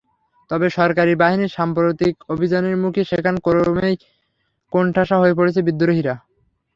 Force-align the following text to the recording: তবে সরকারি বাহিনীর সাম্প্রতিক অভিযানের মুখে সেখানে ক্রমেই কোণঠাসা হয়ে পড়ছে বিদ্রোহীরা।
তবে 0.51 0.67
সরকারি 0.77 1.13
বাহিনীর 1.15 1.55
সাম্প্রতিক 1.57 2.13
অভিযানের 2.29 2.75
মুখে 2.83 3.01
সেখানে 3.03 3.37
ক্রমেই 3.45 3.95
কোণঠাসা 4.73 5.15
হয়ে 5.19 5.37
পড়ছে 5.39 5.59
বিদ্রোহীরা। 5.67 6.15